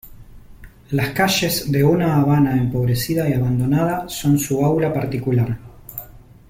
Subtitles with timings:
[0.89, 5.59] Las calles de una Habana empobrecida y abandonada son su aula particular.